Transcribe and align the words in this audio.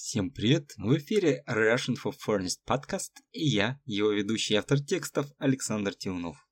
Всем 0.00 0.30
привет! 0.30 0.74
В 0.76 0.96
эфире 0.96 1.42
Russian 1.48 1.96
for 2.00 2.14
Furnace 2.24 2.58
подкаст 2.64 3.20
и 3.32 3.44
я, 3.44 3.80
его 3.84 4.12
ведущий 4.12 4.54
автор 4.54 4.78
текстов 4.78 5.26
Александр 5.38 5.92
Тиунов. 5.92 6.48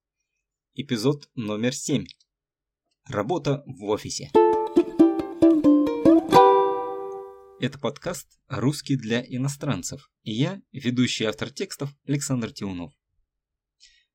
Эпизод 0.74 1.30
номер 1.36 1.72
7. 1.72 2.06
Работа 3.08 3.62
в 3.66 3.84
офисе. 3.84 4.32
Это 7.60 7.78
подкаст 7.78 8.26
«Русский 8.48 8.96
для 8.96 9.22
иностранцев» 9.24 10.10
и 10.24 10.32
я, 10.32 10.60
ведущий 10.72 11.24
автор 11.24 11.48
текстов 11.48 11.94
Александр 12.04 12.50
Тиунов. 12.50 12.92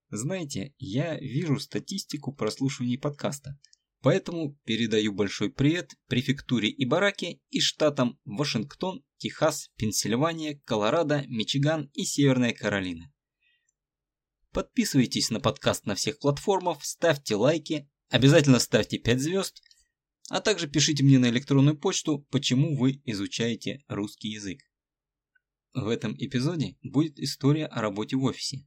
Знаете, 0.09 0.75
я 0.77 1.17
вижу 1.17 1.57
статистику 1.57 2.33
прослушиваний 2.33 2.99
подкаста– 2.99 3.57
Поэтому 4.01 4.57
передаю 4.65 5.13
большой 5.13 5.51
привет 5.51 5.93
префектуре 6.07 6.73
Ибараки 6.75 7.39
и 7.51 7.59
штатам 7.59 8.19
Вашингтон, 8.25 9.03
Техас, 9.17 9.69
Пенсильвания, 9.75 10.59
Колорадо, 10.65 11.23
Мичиган 11.27 11.91
и 11.93 12.03
Северная 12.03 12.53
Каролина. 12.53 13.13
Подписывайтесь 14.51 15.29
на 15.29 15.39
подкаст 15.39 15.85
на 15.85 15.93
всех 15.93 16.17
платформах, 16.17 16.83
ставьте 16.83 17.35
лайки, 17.35 17.87
обязательно 18.09 18.57
ставьте 18.57 18.97
5 18.97 19.19
звезд, 19.19 19.61
а 20.29 20.41
также 20.41 20.67
пишите 20.67 21.03
мне 21.03 21.19
на 21.19 21.29
электронную 21.29 21.77
почту, 21.77 22.25
почему 22.31 22.75
вы 22.75 23.01
изучаете 23.05 23.83
русский 23.87 24.29
язык. 24.29 24.61
В 25.73 25.87
этом 25.87 26.15
эпизоде 26.17 26.75
будет 26.81 27.19
история 27.19 27.67
о 27.67 27.81
работе 27.81 28.17
в 28.17 28.23
офисе. 28.23 28.65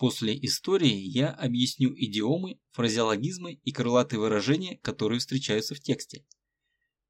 После 0.00 0.34
истории 0.46 0.96
я 0.96 1.30
объясню 1.30 1.92
идиомы, 1.94 2.58
фразеологизмы 2.70 3.60
и 3.62 3.70
крылатые 3.70 4.18
выражения, 4.18 4.78
которые 4.78 5.20
встречаются 5.20 5.74
в 5.74 5.80
тексте. 5.80 6.24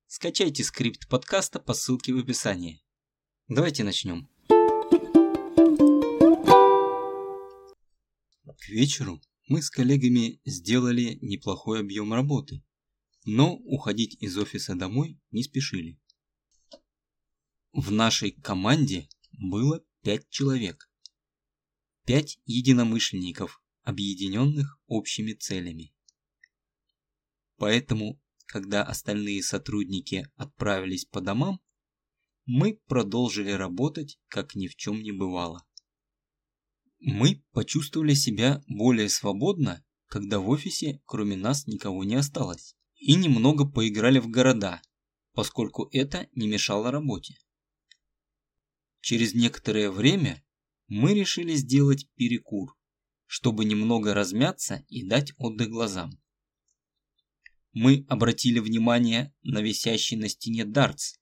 Скачайте 0.09 0.65
скрипт 0.65 1.09
подкаста 1.09 1.61
по 1.61 1.73
ссылке 1.73 2.13
в 2.13 2.19
описании. 2.19 2.83
Давайте 3.47 3.85
начнем. 3.85 4.29
К 8.59 8.69
вечеру 8.71 9.23
мы 9.47 9.63
с 9.63 9.71
коллегами 9.71 10.41
сделали 10.45 11.17
неплохой 11.23 11.79
объем 11.79 12.13
работы, 12.13 12.65
но 13.25 13.55
уходить 13.55 14.21
из 14.21 14.37
офиса 14.37 14.75
домой 14.75 15.21
не 15.31 15.45
спешили. 15.45 15.97
В 17.73 17.93
нашей 17.93 18.33
команде 18.33 19.09
было 19.31 19.81
пять 20.03 20.29
человек 20.29 20.90
пять 22.11 22.41
единомышленников, 22.45 23.63
объединенных 23.85 24.81
общими 24.89 25.33
целями. 25.33 25.95
Поэтому, 27.57 28.21
когда 28.47 28.83
остальные 28.83 29.45
сотрудники 29.45 30.27
отправились 30.35 31.05
по 31.05 31.21
домам, 31.21 31.61
мы 32.47 32.81
продолжили 32.89 33.53
работать, 33.53 34.19
как 34.27 34.57
ни 34.57 34.67
в 34.67 34.75
чем 34.75 35.01
не 35.05 35.13
бывало. 35.13 35.65
Мы 36.99 37.45
почувствовали 37.53 38.15
себя 38.15 38.61
более 38.67 39.09
свободно, 39.09 39.85
когда 40.07 40.41
в 40.41 40.49
офисе 40.49 41.01
кроме 41.05 41.37
нас 41.37 41.69
никого 41.69 42.03
не 42.03 42.17
осталось, 42.17 42.75
и 42.97 43.15
немного 43.15 43.65
поиграли 43.71 44.19
в 44.19 44.29
города, 44.29 44.83
поскольку 45.33 45.89
это 45.93 46.29
не 46.35 46.49
мешало 46.49 46.91
работе. 46.91 47.37
Через 49.01 49.33
некоторое 49.33 49.93
время 49.93 50.45
мы 50.91 51.15
решили 51.15 51.55
сделать 51.55 52.09
перекур, 52.17 52.77
чтобы 53.27 53.65
немного 53.65 54.13
размяться 54.13 54.85
и 54.89 55.07
дать 55.07 55.33
отдых 55.39 55.69
глазам. 55.69 56.21
Мы 57.73 58.05
обратили 58.09 58.59
внимание 58.59 59.33
на 59.43 59.63
висящий 59.63 60.17
на 60.17 60.29
стене 60.29 60.65
дартс. 60.65 61.15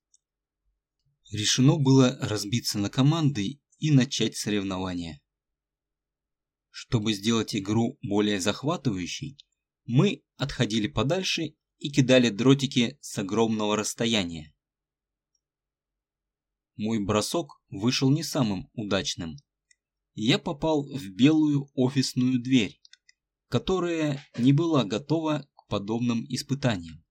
Решено 1.31 1.77
было 1.77 2.17
разбиться 2.19 2.79
на 2.79 2.89
команды 2.89 3.61
и 3.79 3.91
начать 3.91 4.39
соревнования. 4.39 5.21
Чтобы 6.71 7.13
сделать 7.13 7.55
игру 7.55 7.99
более 8.01 8.41
захватывающей, 8.41 9.37
мы 9.85 10.23
отходили 10.37 10.87
подальше 10.87 11.55
и 11.77 11.91
кидали 11.91 12.31
дротики 12.31 12.97
с 13.03 13.19
огромного 13.19 13.77
расстояния. 13.77 14.55
Мой 16.77 17.05
бросок 17.05 17.61
вышел 17.69 18.11
не 18.11 18.23
самым 18.23 18.71
удачным 18.73 19.37
я 20.21 20.41
попал 20.41 20.83
в 20.83 21.11
белую 21.11 21.71
офисную 21.75 22.43
дверь, 22.43 22.81
которая 23.49 24.27
не 24.37 24.53
была 24.53 24.85
готова 24.85 25.49
к 25.55 25.69
подобным 25.69 26.25
испытаниям. 26.29 27.05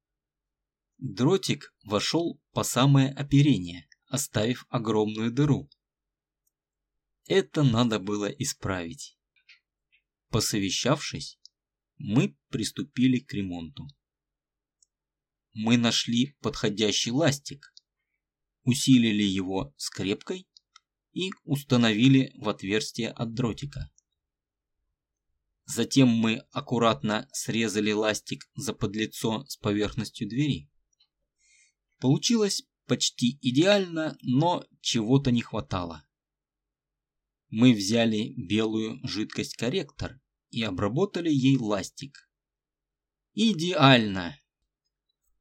Дротик 0.98 1.74
вошел 1.86 2.42
по 2.52 2.64
самое 2.64 3.14
оперение, 3.14 3.88
оставив 4.08 4.66
огромную 4.70 5.32
дыру. 5.32 5.70
Это 7.28 7.64
надо 7.64 8.00
было 8.00 8.26
исправить. 8.26 9.18
Посовещавшись, 10.30 11.40
мы 11.98 12.38
приступили 12.50 13.20
к 13.20 13.34
ремонту. 13.34 13.88
Мы 15.54 15.78
нашли 15.78 16.36
подходящий 16.42 17.12
ластик, 17.12 17.74
усилили 18.64 19.24
его 19.24 19.74
скрепкой 19.78 20.46
и 21.14 21.32
установили 21.44 22.32
в 22.36 22.50
отверстие 22.50 23.10
от 23.10 23.34
дротика. 23.34 23.92
Затем 25.66 26.08
мы 26.08 26.44
аккуратно 26.52 27.28
срезали 27.34 27.92
ластик 27.92 28.50
за 28.56 28.74
подлицо 28.74 29.46
с 29.48 29.58
поверхностью 29.58 30.30
двери. 30.30 30.70
Получилось 32.00 32.64
почти 32.86 33.38
идеально, 33.42 34.18
но 34.22 34.64
чего-то 34.82 35.32
не 35.32 35.42
хватало. 35.42 36.08
Мы 37.50 37.74
взяли 37.74 38.34
белую 38.38 39.00
жидкость-корректор 39.08 40.20
и 40.50 40.64
обработали 40.64 41.30
ей 41.30 41.58
ластик. 41.58 42.30
Идеально! 43.34 44.40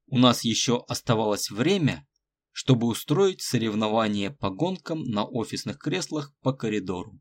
У 0.07 0.19
нас 0.19 0.45
еще 0.45 0.85
оставалось 0.89 1.51
время, 1.51 2.07
чтобы 2.57 2.87
устроить 2.87 3.43
соревнование 3.43 4.31
по 4.31 4.49
гонкам 4.49 5.05
на 5.05 5.27
офисных 5.27 5.77
креслах 5.77 6.35
по 6.41 6.55
коридору. 6.55 7.21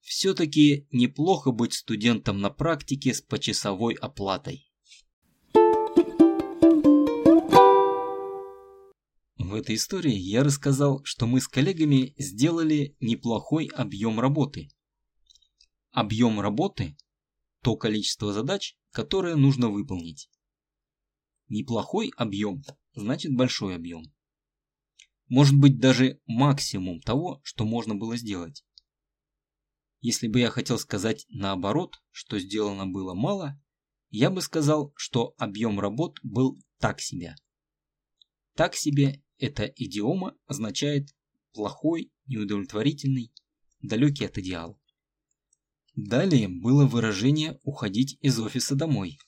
Все-таки 0.00 0.86
неплохо 0.92 1.52
быть 1.52 1.72
студентом 1.72 2.42
на 2.42 2.50
практике 2.50 3.14
с 3.14 3.22
почасовой 3.22 3.94
оплатой. 3.94 4.70
В 9.38 9.54
этой 9.54 9.76
истории 9.76 10.14
я 10.14 10.44
рассказал, 10.44 11.02
что 11.02 11.26
мы 11.26 11.40
с 11.40 11.48
коллегами 11.48 12.14
сделали 12.18 12.94
неплохой 13.00 13.68
объем 13.68 14.20
работы. 14.20 14.68
Объем 15.92 16.40
работы– 16.40 16.94
то 17.62 17.74
количество 17.74 18.34
задач, 18.34 18.76
которые 18.90 19.36
нужно 19.36 19.70
выполнить. 19.70 20.28
Неплохой 21.48 22.12
объем 22.18 22.62
значит 22.94 23.34
большой 23.34 23.76
объем. 23.76 24.12
Может 25.28 25.58
быть 25.58 25.78
даже 25.78 26.20
максимум 26.26 27.00
того, 27.00 27.40
что 27.44 27.64
можно 27.64 27.94
было 27.94 28.16
сделать. 28.16 28.64
Если 30.00 30.28
бы 30.28 30.40
я 30.40 30.50
хотел 30.50 30.78
сказать 30.78 31.26
наоборот, 31.28 32.02
что 32.10 32.38
сделано 32.38 32.86
было 32.86 33.14
мало, 33.14 33.60
я 34.08 34.30
бы 34.30 34.40
сказал, 34.40 34.92
что 34.96 35.34
объем 35.38 35.78
работ 35.78 36.18
был 36.22 36.58
так 36.78 37.00
себе. 37.00 37.36
Так 38.54 38.74
себе 38.74 39.22
эта 39.38 39.66
идиома 39.66 40.36
означает 40.46 41.14
плохой, 41.52 42.10
неудовлетворительный, 42.26 43.32
далекий 43.80 44.24
от 44.24 44.38
идеала. 44.38 44.78
Далее 45.94 46.48
было 46.48 46.86
выражение 46.86 47.58
«уходить 47.62 48.18
из 48.20 48.38
офиса 48.38 48.74
домой», 48.74 49.18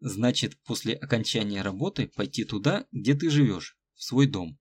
Значит, 0.00 0.60
после 0.64 0.94
окончания 0.94 1.62
работы 1.62 2.08
пойти 2.08 2.44
туда, 2.44 2.86
где 2.92 3.14
ты 3.14 3.30
живешь, 3.30 3.78
в 3.94 4.02
свой 4.02 4.26
дом. 4.26 4.58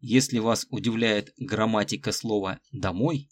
Если 0.00 0.38
вас 0.38 0.66
удивляет 0.70 1.32
грамматика 1.36 2.12
слова 2.12 2.60
«домой», 2.70 3.28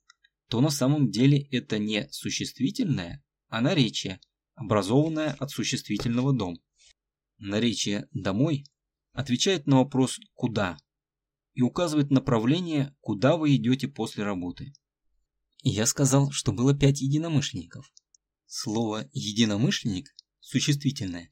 то 0.48 0.60
на 0.60 0.70
самом 0.70 1.10
деле 1.10 1.42
это 1.50 1.78
не 1.78 2.08
существительное, 2.10 3.24
а 3.48 3.60
наречие, 3.60 4.20
образованное 4.54 5.32
от 5.38 5.50
существительного 5.50 6.36
«дом». 6.36 6.56
Наречие 7.38 8.08
«домой» 8.12 8.64
отвечает 9.12 9.66
на 9.66 9.76
вопрос 9.76 10.18
«куда» 10.34 10.78
и 11.54 11.62
указывает 11.62 12.10
направление, 12.10 12.94
куда 13.00 13.36
вы 13.36 13.56
идете 13.56 13.88
после 13.88 14.24
работы. 14.24 14.72
Я 15.62 15.86
сказал, 15.86 16.30
что 16.30 16.52
было 16.52 16.76
пять 16.76 17.00
единомышленников. 17.00 17.92
Слово 18.46 19.08
«единомышленник» 19.12 20.14
существительное, 20.46 21.28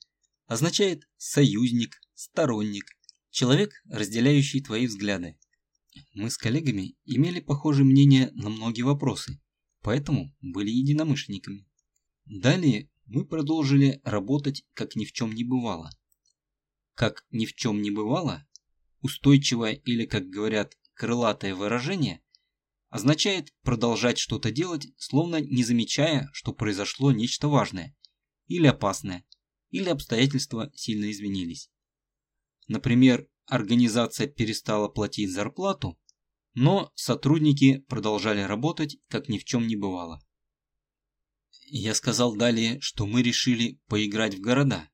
означает 0.46 1.08
союзник, 1.16 2.00
сторонник, 2.14 2.84
человек, 3.30 3.72
разделяющий 3.88 4.60
твои 4.60 4.88
взгляды. 4.88 5.38
Мы 6.14 6.30
с 6.30 6.36
коллегами 6.36 6.96
имели 7.04 7.38
похожее 7.38 7.84
мнение 7.84 8.32
на 8.32 8.48
многие 8.48 8.82
вопросы, 8.82 9.40
поэтому 9.82 10.34
были 10.40 10.70
единомышленниками. 10.70 11.68
Далее 12.24 12.90
мы 13.06 13.24
продолжили 13.24 14.00
работать, 14.02 14.64
как 14.74 14.96
ни 14.96 15.04
в 15.04 15.12
чем 15.12 15.32
не 15.32 15.44
бывало. 15.44 15.90
Как 16.94 17.24
ни 17.30 17.46
в 17.46 17.54
чем 17.54 17.82
не 17.82 17.92
бывало, 17.92 18.44
устойчивая 19.00 19.74
или, 19.74 20.06
как 20.06 20.28
говорят, 20.28 20.76
крылатое 20.94 21.54
выражение 21.54 22.20
означает 22.88 23.52
продолжать 23.62 24.18
что-то 24.18 24.50
делать, 24.50 24.88
словно 24.96 25.40
не 25.40 25.62
замечая, 25.62 26.30
что 26.32 26.52
произошло 26.52 27.12
нечто 27.12 27.46
важное 27.46 27.94
или 28.46 28.66
опасное, 28.66 29.24
или 29.70 29.88
обстоятельства 29.88 30.70
сильно 30.74 31.10
изменились. 31.10 31.70
Например, 32.68 33.26
организация 33.46 34.26
перестала 34.26 34.88
платить 34.88 35.32
зарплату, 35.32 35.98
но 36.54 36.92
сотрудники 36.94 37.78
продолжали 37.88 38.40
работать, 38.40 38.96
как 39.08 39.28
ни 39.28 39.38
в 39.38 39.44
чем 39.44 39.66
не 39.66 39.76
бывало. 39.76 40.20
Я 41.66 41.94
сказал 41.94 42.36
далее, 42.36 42.80
что 42.80 43.06
мы 43.06 43.22
решили 43.22 43.80
поиграть 43.88 44.34
в 44.34 44.40
города. 44.40 44.88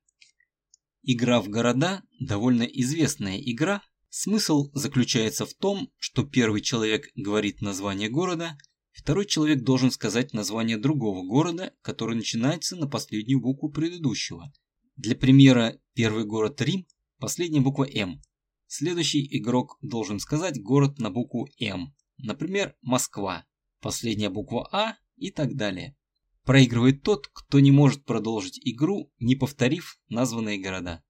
Игра 1.03 1.41
в 1.41 1.49
города– 1.49 2.03
довольно 2.19 2.63
известная 2.63 3.39
игра. 3.39 3.83
Смысл 4.09 4.71
заключается 4.73 5.45
в 5.45 5.53
том, 5.53 5.91
что 5.97 6.23
первый 6.23 6.61
человек 6.61 7.07
говорит 7.15 7.61
название 7.61 8.09
города, 8.09 8.57
второй 8.91 9.25
человек 9.25 9.63
должен 9.63 9.91
сказать 9.91 10.33
название 10.33 10.77
другого 10.77 11.25
города, 11.25 11.73
который 11.81 12.15
начинается 12.15 12.75
на 12.75 12.87
последнюю 12.87 13.41
букву 13.41 13.69
предыдущего. 13.69 14.51
Для 14.95 15.15
примера, 15.15 15.79
первый 15.93 16.25
город 16.25 16.61
Рим, 16.61 16.85
последняя 17.17 17.61
буква 17.61 17.87
М. 17.89 18.21
Следующий 18.67 19.27
игрок 19.37 19.77
должен 19.81 20.19
сказать 20.19 20.61
город 20.61 20.99
на 20.99 21.09
букву 21.09 21.47
М. 21.59 21.95
Например, 22.17 22.75
Москва, 22.81 23.45
последняя 23.79 24.29
буква 24.29 24.69
А 24.71 24.97
и 25.17 25.31
так 25.31 25.55
далее. 25.55 25.95
Проигрывает 26.43 27.03
тот, 27.03 27.27
кто 27.27 27.59
не 27.59 27.71
может 27.71 28.05
продолжить 28.05 28.59
игру, 28.63 29.11
не 29.19 29.35
повторив 29.35 29.99
названные 30.09 30.59
города. 30.59 31.03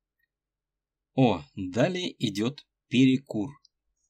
О, 1.15 1.43
далее 1.55 2.13
идет 2.25 2.65
перекур. 2.87 3.51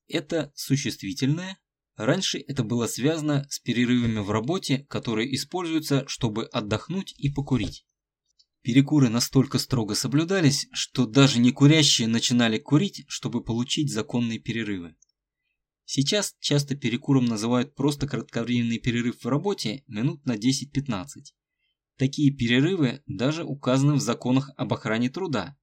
Это 0.07 0.51
существительное. 0.55 1.59
Раньше 1.95 2.39
это 2.39 2.63
было 2.63 2.87
связано 2.87 3.45
с 3.49 3.59
перерывами 3.59 4.19
в 4.19 4.31
работе, 4.31 4.85
которые 4.89 5.33
используются, 5.35 6.07
чтобы 6.07 6.45
отдохнуть 6.45 7.13
и 7.17 7.29
покурить. 7.29 7.85
Перекуры 8.61 9.09
настолько 9.09 9.57
строго 9.57 9.95
соблюдались, 9.95 10.67
что 10.71 11.05
даже 11.05 11.39
не 11.39 11.51
курящие 11.51 12.07
начинали 12.07 12.59
курить, 12.59 13.03
чтобы 13.07 13.43
получить 13.43 13.91
законные 13.91 14.39
перерывы. 14.39 14.95
Сейчас 15.85 16.35
часто 16.39 16.75
перекуром 16.75 17.25
называют 17.25 17.75
просто 17.75 18.07
кратковременный 18.07 18.77
перерыв 18.77 19.23
в 19.23 19.27
работе 19.27 19.83
минут 19.87 20.25
на 20.25 20.37
10-15. 20.37 21.05
Такие 21.97 22.33
перерывы 22.33 23.01
даже 23.07 23.43
указаны 23.43 23.95
в 23.95 23.99
законах 23.99 24.51
об 24.55 24.73
охране 24.73 25.09
труда. 25.09 25.57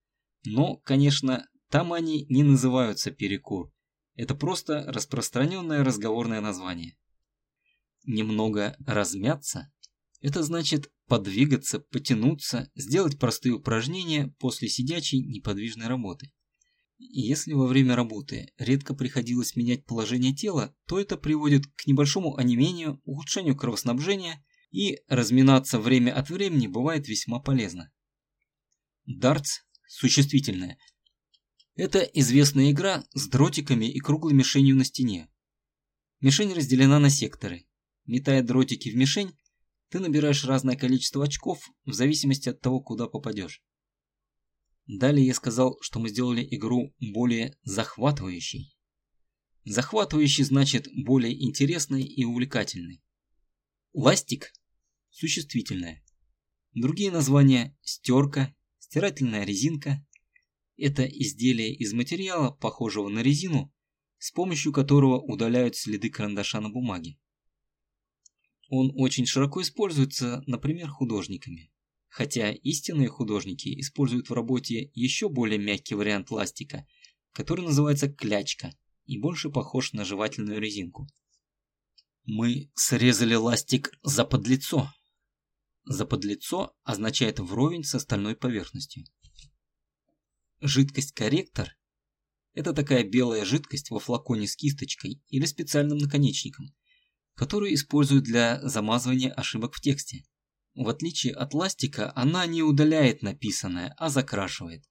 Но, 0.44 0.76
конечно, 0.76 1.46
там 1.70 1.92
они 1.92 2.26
не 2.28 2.42
называются 2.42 3.10
перекур. 3.10 3.72
Это 4.18 4.34
просто 4.34 4.82
распространенное 4.88 5.84
разговорное 5.84 6.40
название. 6.40 6.98
Немного 8.04 8.76
размяться– 8.84 9.72
это 10.20 10.42
значит 10.42 10.90
подвигаться, 11.06 11.78
потянуться, 11.78 12.68
сделать 12.74 13.20
простые 13.20 13.54
упражнения 13.54 14.34
после 14.40 14.68
сидячей 14.68 15.20
неподвижной 15.20 15.86
работы. 15.86 16.32
Если 16.98 17.52
во 17.52 17.68
время 17.68 17.94
работы 17.94 18.52
редко 18.58 18.92
приходилось 18.92 19.54
менять 19.54 19.86
положение 19.86 20.34
тела, 20.34 20.74
то 20.88 20.98
это 20.98 21.16
приводит 21.16 21.68
к 21.76 21.86
небольшому 21.86 22.36
онемению, 22.36 23.00
ухудшению 23.04 23.56
кровоснабжения 23.56 24.44
и 24.72 24.98
разминаться 25.06 25.78
время 25.78 26.12
от 26.12 26.28
времени 26.28 26.66
бывает 26.66 27.06
весьма 27.06 27.38
полезно. 27.38 27.92
Дартс– 29.06 29.60
существительное. 29.86 30.76
Это 31.78 32.00
известная 32.00 32.72
игра 32.72 33.04
с 33.14 33.28
дротиками 33.28 33.84
и 33.84 34.00
круглой 34.00 34.34
мишенью 34.34 34.74
на 34.74 34.84
стене. 34.84 35.30
Мишень 36.20 36.52
разделена 36.52 36.98
на 36.98 37.08
секторы. 37.08 37.68
Метая 38.04 38.42
дротики 38.42 38.88
в 38.88 38.96
мишень, 38.96 39.38
ты 39.88 40.00
набираешь 40.00 40.44
разное 40.44 40.74
количество 40.74 41.22
очков 41.22 41.70
в 41.84 41.92
зависимости 41.92 42.48
от 42.48 42.60
того, 42.60 42.80
куда 42.80 43.06
попадешь. 43.06 43.62
Далее 44.88 45.24
я 45.24 45.34
сказал, 45.34 45.78
что 45.80 46.00
мы 46.00 46.08
сделали 46.08 46.44
игру 46.50 46.92
более 46.98 47.56
захватывающей. 47.62 48.76
Захватывающий 49.64 50.42
значит 50.42 50.88
более 50.92 51.40
интересной 51.40 52.02
и 52.02 52.24
увлекательной. 52.24 53.04
Ластик– 53.92 54.52
существительное. 55.10 56.04
Другие 56.72 57.12
названия– 57.12 57.78
стерка, 57.82 58.52
стирательная 58.80 59.44
резинка. 59.44 60.04
Это 60.78 61.04
изделие 61.04 61.74
из 61.74 61.92
материала, 61.92 62.52
похожего 62.52 63.08
на 63.08 63.18
резину, 63.18 63.74
с 64.18 64.30
помощью 64.30 64.72
которого 64.72 65.20
удаляют 65.20 65.74
следы 65.74 66.08
карандаша 66.08 66.60
на 66.60 66.70
бумаге. 66.70 67.18
Он 68.68 68.92
очень 68.94 69.26
широко 69.26 69.60
используется, 69.60 70.42
например, 70.46 70.88
художниками. 70.88 71.72
Хотя 72.08 72.52
истинные 72.52 73.08
художники 73.08 73.80
используют 73.80 74.30
в 74.30 74.32
работе 74.32 74.90
еще 74.94 75.28
более 75.28 75.58
мягкий 75.58 75.96
вариант 75.96 76.30
ластика, 76.30 76.86
который 77.32 77.64
называется 77.64 78.08
клячка 78.08 78.72
и 79.04 79.18
больше 79.18 79.50
похож 79.50 79.92
на 79.94 80.04
жевательную 80.04 80.60
резинку. 80.60 81.08
Мы 82.24 82.70
срезали 82.74 83.34
ластик 83.34 83.90
за 84.02 84.24
подлицо. 84.24 84.92
За 85.84 86.06
подлицо 86.06 86.76
означает 86.84 87.40
вровень 87.40 87.82
с 87.82 87.94
остальной 87.94 88.36
поверхностью. 88.36 89.04
Жидкость-корректор– 90.60 91.76
это 92.52 92.72
такая 92.72 93.04
белая 93.04 93.44
жидкость 93.44 93.90
во 93.90 94.00
флаконе 94.00 94.48
с 94.48 94.56
кисточкой 94.56 95.22
или 95.28 95.44
специальным 95.44 95.98
наконечником, 95.98 96.74
которую 97.34 97.72
используют 97.74 98.24
для 98.24 98.60
замазывания 98.66 99.32
ошибок 99.32 99.74
в 99.74 99.80
тексте. 99.80 100.24
В 100.74 100.88
отличие 100.88 101.34
от 101.34 101.54
ластика, 101.54 102.12
она 102.16 102.44
не 102.46 102.64
удаляет 102.64 103.22
написанное, 103.22 103.94
а 103.98 104.08
закрашивает. 104.08 104.84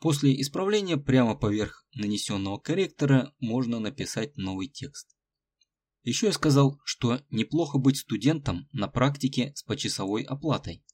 После 0.00 0.38
исправления 0.38 0.98
прямо 0.98 1.34
поверх 1.34 1.86
нанесенного 1.94 2.58
корректора 2.58 3.34
можно 3.38 3.80
написать 3.80 4.36
новый 4.36 4.68
текст. 4.68 5.16
Еще 6.02 6.26
я 6.26 6.32
сказал, 6.32 6.78
что 6.84 7.22
неплохо 7.30 7.78
быть 7.78 7.96
студентом 7.96 8.68
на 8.72 8.88
практике 8.88 9.52
с 9.54 9.62
почасовой 9.62 10.24
оплатой. 10.24 10.84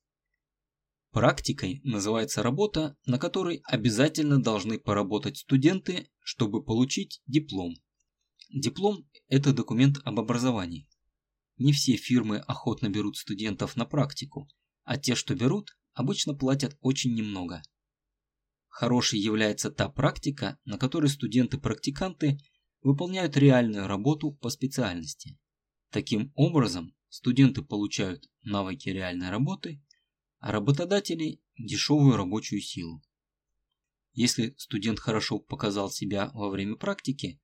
Практикой 1.13 1.81
называется 1.83 2.43
работа, 2.43 2.97
на 3.05 3.19
которой 3.19 3.63
обязательно 3.65 4.41
должны 4.41 4.79
поработать 4.79 5.39
студенты, 5.39 6.09
чтобы 6.21 6.63
получить 6.63 7.21
диплом. 7.27 7.75
Диплом– 8.49 9.09
это 9.29 9.53
документ 9.53 9.99
об 10.05 10.21
образовании. 10.21 10.89
Не 11.57 11.73
все 11.73 11.97
фирмы 11.97 12.39
охотно 12.39 12.89
берут 12.89 13.17
студентов 13.17 13.77
на 13.77 13.87
практику, 13.87 14.49
а 14.85 14.99
те, 14.99 15.17
что 15.17 15.35
берут, 15.35 15.77
обычно 15.95 16.35
платят 16.35 16.77
очень 16.81 17.15
немного. 17.15 17.63
Хорошей 18.69 19.19
является 19.19 19.71
та 19.73 19.89
практика, 19.89 20.59
на 20.65 20.79
которой 20.79 21.09
студенты-практиканты 21.09 22.39
выполняют 22.83 23.37
реальную 23.37 23.89
работу 23.89 24.33
по 24.33 24.49
специальности. 24.49 25.39
Таким 25.91 26.33
образом, 26.37 26.95
студенты 27.09 27.63
получают 27.63 28.31
навыки 28.43 28.89
реальной 28.89 29.31
работы, 29.31 29.83
а 30.41 30.53
работодатели– 30.53 31.41
дешевую 31.59 32.17
рабочую 32.17 32.63
силу. 32.63 33.03
Если 34.13 34.55
студент 34.57 34.99
хорошо 34.99 35.39
показал 35.39 35.91
себя 35.91 36.31
во 36.33 36.49
время 36.49 36.77
практики, 36.77 37.41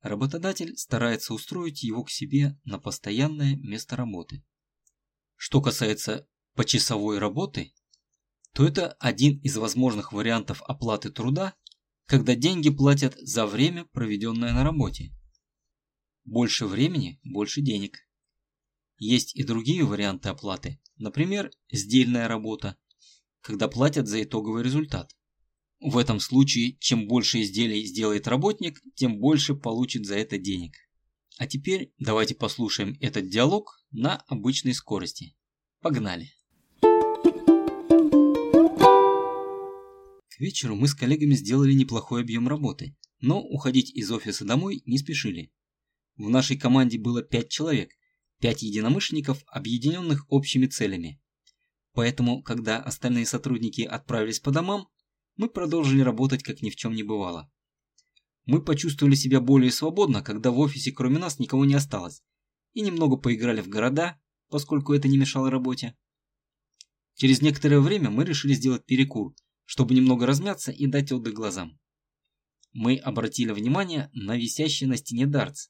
работодатель 0.00 0.76
старается 0.76 1.34
устроить 1.34 1.82
его 1.82 2.04
к 2.04 2.10
себе 2.10 2.58
на 2.64 2.78
постоянное 2.78 3.56
место 3.56 3.96
работы. 3.96 4.44
Что 5.34 5.60
касается 5.60 6.26
почасовой 6.54 7.18
работы, 7.18 7.74
то 8.52 8.66
это 8.66 8.92
один 8.92 9.38
из 9.40 9.56
возможных 9.56 10.12
вариантов 10.12 10.62
оплаты 10.62 11.10
труда, 11.10 11.54
когда 12.06 12.36
деньги 12.36 12.70
платят 12.70 13.14
за 13.18 13.44
время, 13.44 13.84
проведенное 13.86 14.54
на 14.54 14.62
работе. 14.62 15.12
Больше 16.24 16.66
времени– 16.66 17.20
больше 17.24 17.60
денег. 17.60 18.05
Есть 18.98 19.36
и 19.36 19.42
другие 19.42 19.84
варианты 19.84 20.30
оплаты, 20.30 20.80
например, 20.96 21.50
сдельная 21.70 22.28
работа, 22.28 22.76
когда 23.42 23.68
платят 23.68 24.08
за 24.08 24.22
итоговый 24.22 24.62
результат. 24.62 25.14
В 25.80 25.98
этом 25.98 26.20
случае, 26.20 26.76
чем 26.80 27.06
больше 27.06 27.42
изделий 27.42 27.84
сделает 27.84 28.26
работник, 28.26 28.80
тем 28.94 29.18
больше 29.18 29.54
получит 29.54 30.06
за 30.06 30.16
это 30.16 30.38
денег. 30.38 30.74
А 31.38 31.46
теперь 31.46 31.92
давайте 31.98 32.34
послушаем 32.34 32.96
этот 33.00 33.28
диалог 33.28 33.78
на 33.90 34.16
обычной 34.28 34.72
скорости. 34.72 35.36
Погнали! 35.82 36.32
К 40.36 40.40
вечеру 40.40 40.76
мы 40.76 40.88
с 40.88 40.94
коллегами 40.94 41.34
сделали 41.34 41.74
неплохой 41.74 42.22
объем 42.22 42.48
работы, 42.48 42.96
но 43.20 43.42
уходить 43.42 43.90
из 43.90 44.10
офиса 44.10 44.46
домой 44.46 44.82
не 44.86 44.96
спешили. 44.96 45.52
В 46.16 46.30
нашей 46.30 46.56
команде 46.58 46.98
было 46.98 47.22
5 47.22 47.48
человек, 47.50 47.90
5 48.40 48.62
единомышленников, 48.62 49.42
объединенных 49.46 50.26
общими 50.28 50.66
целями. 50.66 51.20
Поэтому, 51.92 52.42
когда 52.42 52.78
остальные 52.78 53.26
сотрудники 53.26 53.80
отправились 53.82 54.40
по 54.40 54.50
домам, 54.50 54.88
мы 55.36 55.48
продолжили 55.48 56.00
работать, 56.00 56.42
как 56.42 56.62
ни 56.62 56.70
в 56.70 56.76
чем 56.76 56.94
не 56.94 57.02
бывало. 57.02 57.50
Мы 58.44 58.62
почувствовали 58.62 59.14
себя 59.14 59.40
более 59.40 59.72
свободно, 59.72 60.22
когда 60.22 60.50
в 60.50 60.58
офисе 60.58 60.92
кроме 60.92 61.18
нас 61.18 61.38
никого 61.38 61.64
не 61.64 61.74
осталось, 61.74 62.22
и 62.74 62.80
немного 62.80 63.16
поиграли 63.16 63.60
в 63.60 63.68
города, 63.68 64.20
поскольку 64.48 64.92
это 64.94 65.08
не 65.08 65.18
мешало 65.18 65.50
работе. 65.50 65.96
Через 67.14 67.40
некоторое 67.40 67.80
время 67.80 68.10
мы 68.10 68.24
решили 68.24 68.52
сделать 68.52 68.84
перекур, 68.84 69.34
чтобы 69.64 69.94
немного 69.94 70.26
размяться 70.26 70.70
и 70.70 70.86
дать 70.86 71.12
отдых 71.12 71.34
глазам. 71.34 71.78
Мы 72.72 72.96
обратили 72.98 73.52
внимание 73.52 74.10
на 74.12 74.36
висящий 74.36 74.86
на 74.86 74.98
стене 74.98 75.26
дартс. 75.26 75.68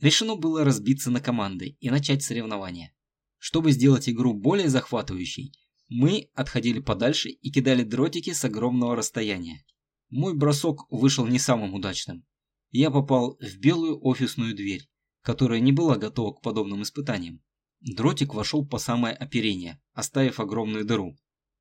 Решено 0.00 0.36
было 0.36 0.64
разбиться 0.64 1.10
на 1.10 1.20
команды 1.20 1.76
и 1.80 1.90
начать 1.90 2.22
соревнования. 2.22 2.92
Чтобы 3.38 3.72
сделать 3.72 4.08
игру 4.08 4.34
более 4.34 4.68
захватывающей, 4.68 5.52
мы 5.88 6.28
отходили 6.34 6.80
подальше 6.80 7.30
и 7.30 7.50
кидали 7.50 7.82
дротики 7.82 8.32
с 8.32 8.44
огромного 8.44 8.96
расстояния. 8.96 9.64
Мой 10.10 10.34
бросок 10.34 10.90
вышел 10.90 11.26
не 11.26 11.38
самым 11.38 11.74
удачным. 11.74 12.24
Я 12.70 12.90
попал 12.90 13.38
в 13.40 13.58
белую 13.58 13.98
офисную 14.04 14.54
дверь, 14.54 14.88
которая 15.22 15.60
не 15.60 15.72
была 15.72 15.96
готова 15.96 16.34
к 16.34 16.42
подобным 16.42 16.82
испытаниям. 16.82 17.42
Дротик 17.80 18.34
вошел 18.34 18.66
по 18.66 18.78
самое 18.78 19.14
оперение, 19.14 19.80
оставив 19.92 20.40
огромную 20.40 20.84
дыру. 20.84 21.16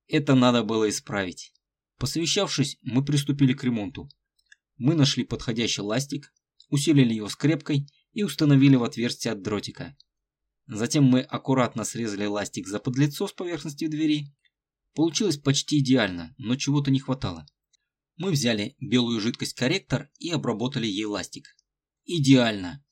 Это 0.07 0.35
надо 0.35 0.63
было 0.63 0.89
исправить. 0.89 1.53
Посовещавшись, 1.97 2.77
мы 2.81 3.03
приступили 3.03 3.53
к 3.53 3.63
ремонту. 3.63 4.09
Мы 4.77 4.95
нашли 4.95 5.23
подходящий 5.23 5.81
ластик, 5.81 6.33
усилили 6.69 7.13
его 7.13 7.29
скрепкой 7.29 7.87
и 8.15 8.23
установили 8.23 8.77
в 8.77 8.83
отверстие 8.83 9.33
от 9.33 9.43
дротика. 9.43 9.95
Затем 10.67 11.03
мы 11.03 11.21
аккуратно 11.21 11.83
срезали 11.83 12.25
ластик 12.25 12.67
за 12.67 12.79
подлицо 12.79 13.27
с 13.27 13.33
поверхности 13.33 13.85
двери. 13.87 14.33
Получилось 14.95 15.37
почти 15.37 15.79
идеально, 15.79 16.33
но 16.37 16.55
чего-то 16.55 16.89
не 16.89 16.99
хватало. 16.99 17.45
Мы 18.15 18.31
взяли 18.31 18.75
белую 18.79 19.19
жидкость-корректор 19.19 20.09
и 20.17 20.31
обработали 20.31 20.87
ей 20.87 21.05
ластик. 21.05 21.55
Идеально! 22.05 22.83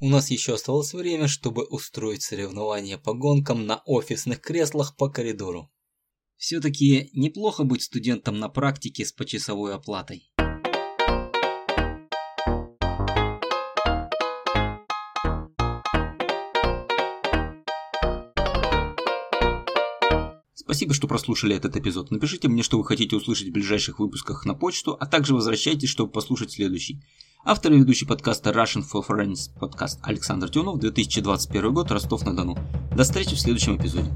У 0.00 0.08
нас 0.08 0.30
еще 0.30 0.54
оставалось 0.54 0.94
время, 0.94 1.28
чтобы 1.28 1.64
устроить 1.66 2.22
соревнования 2.22 2.98
по 2.98 3.12
гонкам 3.12 3.66
на 3.66 3.82
офисных 3.84 4.40
креслах 4.40 4.96
по 4.96 5.10
коридору. 5.10 5.70
Все-таки 6.36 7.10
неплохо 7.12 7.64
быть 7.64 7.82
студентом 7.82 8.38
на 8.38 8.48
практике 8.48 9.04
с 9.04 9.12
почасовой 9.12 9.74
оплатой. 9.74 10.33
Спасибо, 20.74 20.92
что 20.92 21.06
прослушали 21.06 21.54
этот 21.54 21.76
эпизод. 21.76 22.10
Напишите 22.10 22.48
мне, 22.48 22.64
что 22.64 22.78
вы 22.78 22.84
хотите 22.84 23.14
услышать 23.14 23.46
в 23.46 23.52
ближайших 23.52 24.00
выпусках 24.00 24.44
на 24.44 24.54
почту, 24.54 24.96
а 24.98 25.06
также 25.06 25.32
возвращайтесь, 25.32 25.88
чтобы 25.88 26.10
послушать 26.10 26.50
следующий. 26.50 27.00
Автор 27.44 27.72
и 27.72 27.78
ведущий 27.78 28.06
подкаста 28.06 28.50
Russian 28.50 28.82
for 28.82 29.06
Friends 29.06 29.56
подкаст 29.60 30.00
Александр 30.02 30.48
Тюнов, 30.50 30.80
2021 30.80 31.72
год, 31.72 31.92
Ростов-на-Дону. 31.92 32.58
До 32.96 33.04
встречи 33.04 33.36
в 33.36 33.40
следующем 33.40 33.76
эпизоде. 33.76 34.10